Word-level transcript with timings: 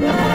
Bye. 0.00 0.25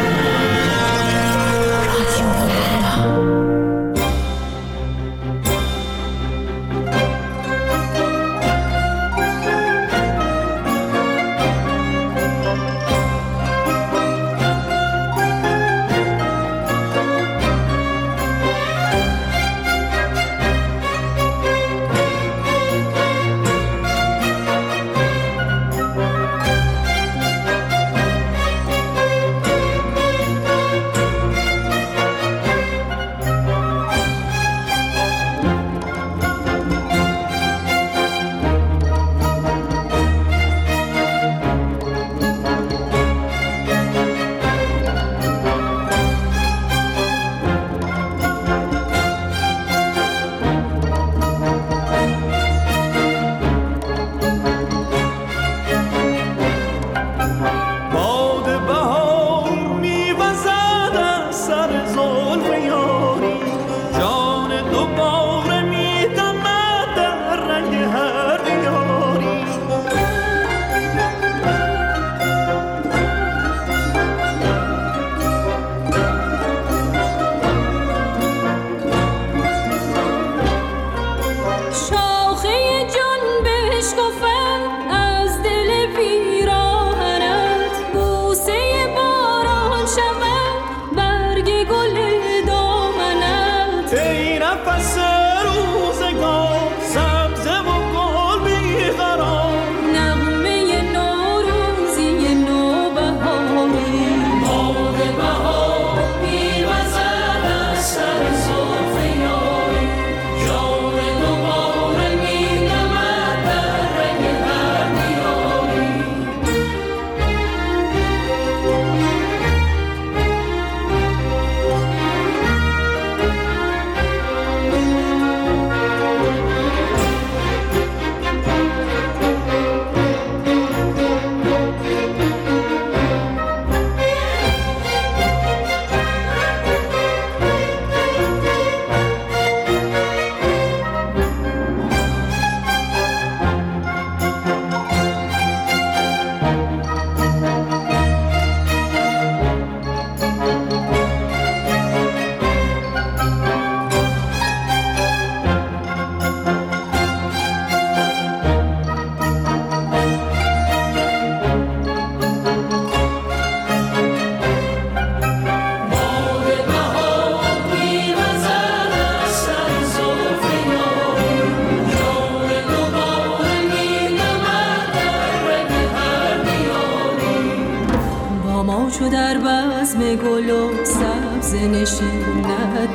در 179.11 179.37
باز 179.37 179.97
گل 179.97 180.49
و 180.49 180.85
سبز 180.85 181.55
نشیند 181.55 182.45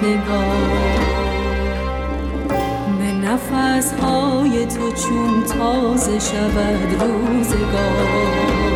نگاه. 0.02 1.06
به 2.98 3.12
نفس 3.12 3.92
های 3.92 4.66
تو 4.66 4.92
چون 4.92 5.44
تازه 5.58 6.18
شود 6.18 7.02
روزگار. 7.02 8.75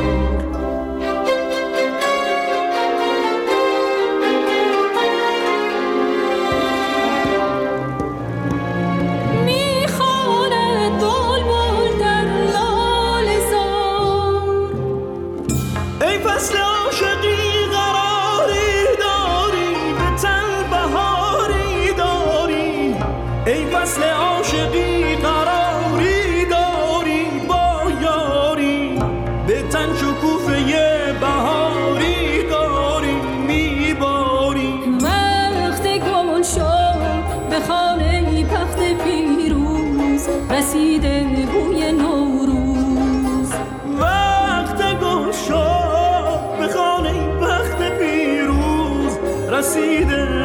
see 49.72 50.02
them. 50.02 50.39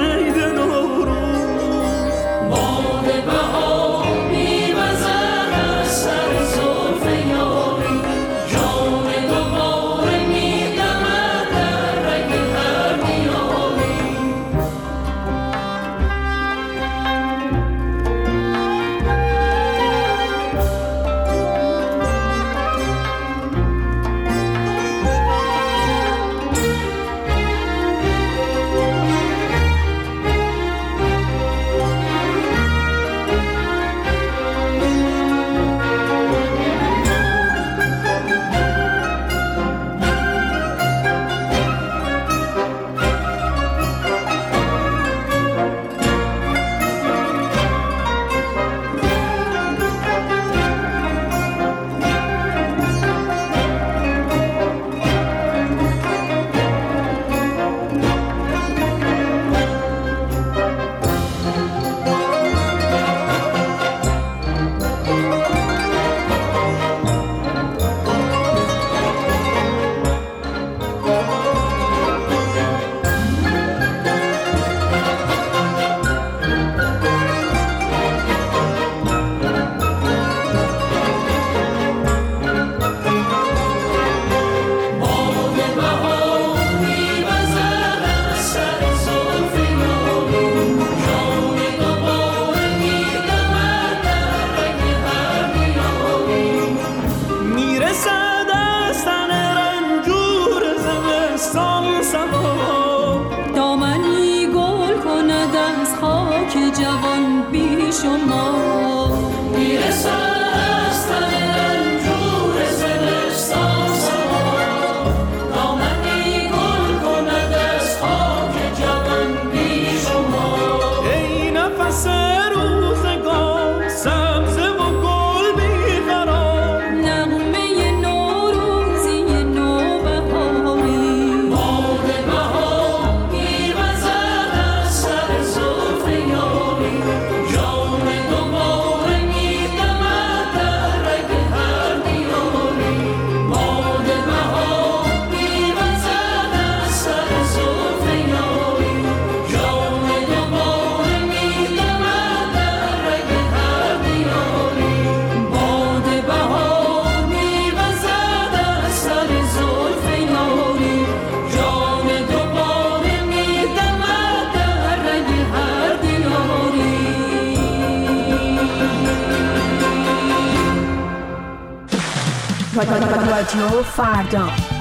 Radio 172.76 173.84
Fardon. 173.84 174.75